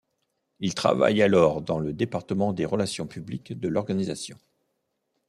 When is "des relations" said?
2.53-3.05